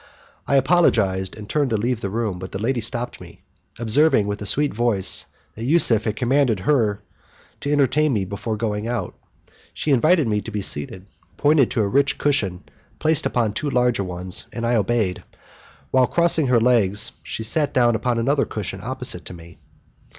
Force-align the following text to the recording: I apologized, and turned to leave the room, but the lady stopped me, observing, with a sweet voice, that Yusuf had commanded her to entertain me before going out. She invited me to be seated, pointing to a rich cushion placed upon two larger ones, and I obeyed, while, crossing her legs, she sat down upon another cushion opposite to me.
I 0.47 0.55
apologized, 0.55 1.35
and 1.37 1.47
turned 1.47 1.69
to 1.69 1.77
leave 1.77 2.01
the 2.01 2.09
room, 2.09 2.39
but 2.39 2.51
the 2.51 2.57
lady 2.57 2.81
stopped 2.81 3.21
me, 3.21 3.43
observing, 3.77 4.25
with 4.25 4.41
a 4.41 4.47
sweet 4.47 4.73
voice, 4.73 5.27
that 5.53 5.63
Yusuf 5.63 6.05
had 6.05 6.15
commanded 6.15 6.61
her 6.61 7.03
to 7.59 7.71
entertain 7.71 8.11
me 8.11 8.25
before 8.25 8.57
going 8.57 8.87
out. 8.87 9.13
She 9.75 9.91
invited 9.91 10.27
me 10.27 10.41
to 10.41 10.49
be 10.49 10.63
seated, 10.63 11.05
pointing 11.37 11.69
to 11.69 11.83
a 11.83 11.87
rich 11.87 12.17
cushion 12.17 12.63
placed 12.97 13.27
upon 13.27 13.53
two 13.53 13.69
larger 13.69 14.03
ones, 14.03 14.47
and 14.51 14.65
I 14.65 14.73
obeyed, 14.73 15.23
while, 15.91 16.07
crossing 16.07 16.47
her 16.47 16.59
legs, 16.59 17.11
she 17.21 17.43
sat 17.43 17.71
down 17.71 17.93
upon 17.93 18.17
another 18.17 18.45
cushion 18.45 18.79
opposite 18.81 19.23
to 19.25 19.35
me. 19.35 19.59